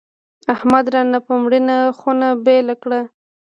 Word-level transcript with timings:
احمد 0.53 0.85
رانه 0.93 1.19
په 1.27 1.33
مړینه 1.43 1.77
خونه 1.97 2.27
بېله 2.45 2.75
کړه. 2.83 3.01